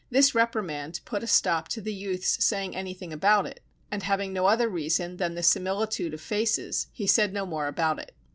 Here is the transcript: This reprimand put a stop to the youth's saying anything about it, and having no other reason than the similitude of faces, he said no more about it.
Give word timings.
This 0.09 0.33
reprimand 0.33 0.99
put 1.05 1.21
a 1.21 1.27
stop 1.27 1.67
to 1.67 1.79
the 1.79 1.93
youth's 1.93 2.43
saying 2.43 2.75
anything 2.75 3.13
about 3.13 3.45
it, 3.45 3.59
and 3.91 4.01
having 4.01 4.33
no 4.33 4.47
other 4.47 4.67
reason 4.67 5.17
than 5.17 5.35
the 5.35 5.43
similitude 5.43 6.15
of 6.15 6.21
faces, 6.21 6.87
he 6.91 7.05
said 7.05 7.31
no 7.33 7.45
more 7.45 7.67
about 7.67 7.99
it. 7.99 8.11